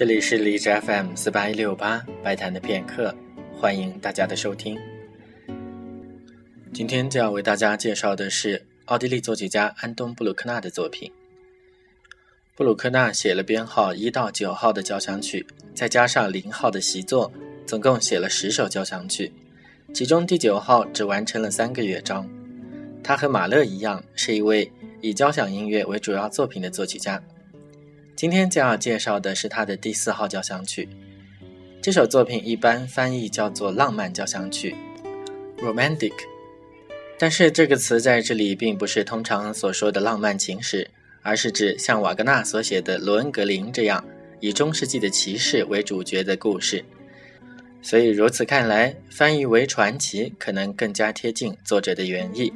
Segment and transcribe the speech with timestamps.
[0.00, 3.14] 这里是荔枝 FM 四八一六八白谈的片刻，
[3.54, 4.78] 欢迎大家的收听。
[6.72, 11.12] 今天就要为大家介绍的是奥地利作曲家安东·布鲁克纳的作品。
[12.56, 17.30] 布鲁克纳写了编号一到九号的交响曲，再加上零号的习作，
[17.66, 19.30] 总共写了十首交响曲，
[19.92, 22.26] 其中第九号只完成了三个乐章。
[23.04, 24.72] 他和马勒一样，是一位
[25.02, 27.22] 以交响音乐为主要作品的作曲家。
[28.20, 30.86] 今天将要介绍的是他的第四号交响曲。
[31.80, 34.76] 这首作品一般翻译叫做浪漫交响曲
[35.56, 36.12] （Romantic），
[37.18, 40.86] 但是这个词在这里并不是通常所说的浪漫情史，
[41.22, 44.04] 而是指像瓦格纳所写的《罗恩格林》这样
[44.40, 46.84] 以中世纪的骑士为主角的故事。
[47.80, 52.52] 所以如此看来，翻译为传奇可能更加贴近作者的原意。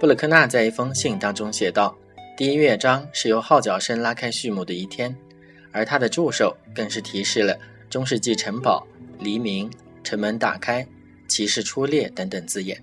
[0.00, 1.96] 布鲁克纳在一封信当中写道。
[2.40, 5.14] 第一乐章是由号角声拉开序幕的一天，
[5.72, 7.54] 而他的助手更是提示了
[7.90, 8.82] 中世纪城堡、
[9.18, 9.70] 黎明、
[10.02, 10.86] 城门打开、
[11.28, 12.82] 骑士出猎等等字眼。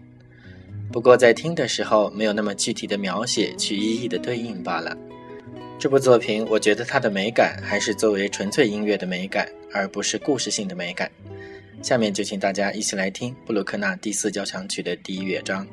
[0.91, 4.95] 不过在听的时候没有那么具体的描写去一一的对应罢了。
[5.79, 11.09] 这部作品，我觉得它的美感还是作为纯粹音乐的美感，而不是故事性的美感。
[11.81, 15.67] 下面就请大家一起来听布鲁克纳第四交响曲的第一乐章。